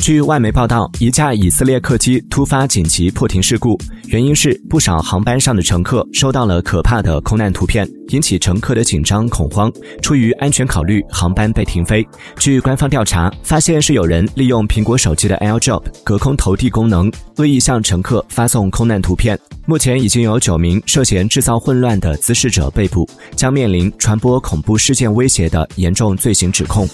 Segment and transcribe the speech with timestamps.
[0.00, 9.70] 据外媒报道，一架以色列客机突发紧急破停事故，原因是不少航班上的乘客收到了可怕的空难图片，引起乘客的紧张恐慌。
[10.00, 12.06] 出于安全考虑，航班被停飞。
[12.38, 19.38] 据官方调查，发现是有人利用苹果手机的 AirDrop 隔空投递功能，恶意向乘客发送空难图片。
[19.66, 23.06] 目前已经有九名涉嫌制造混乱的滋事者被捕，
[23.36, 26.88] 将面临传播恐怖事件威胁的严重罪行指控。